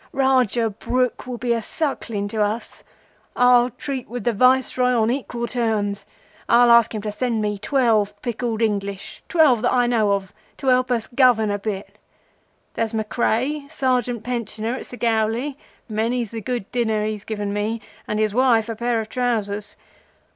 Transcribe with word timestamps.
Rajah 0.13 0.71
Brooke 0.71 1.27
will 1.27 1.37
be 1.37 1.53
a 1.53 1.61
suckling 1.61 2.27
to 2.29 2.41
us. 2.41 2.81
I'll 3.35 3.69
treat 3.69 4.09
with 4.09 4.23
the 4.23 4.33
Viceroy 4.33 4.91
on 4.99 5.11
equal 5.11 5.45
terms. 5.45 6.07
I'll 6.49 6.71
ask 6.71 6.95
him 6.95 7.03
to 7.03 7.11
send 7.11 7.39
me 7.39 7.59
twelve 7.59 8.19
picked 8.23 8.41
English—twelve 8.41 9.61
that 9.61 9.71
I 9.71 9.85
know 9.85 10.13
of—to 10.13 10.67
help 10.69 10.89
us 10.89 11.05
govern 11.05 11.51
a 11.51 11.59
bit. 11.59 11.99
There's 12.73 12.95
Mackray, 12.95 13.67
Sergeant 13.69 14.23
pensioner 14.23 14.73
at 14.73 14.87
Segowli—many's 14.87 16.31
the 16.31 16.41
good 16.41 16.71
dinner 16.71 17.05
he's 17.05 17.23
given 17.23 17.53
me, 17.53 17.79
and 18.07 18.17
his 18.17 18.33
wife 18.33 18.69
a 18.69 18.75
pair 18.75 18.99
of 19.01 19.07
trousers. 19.07 19.77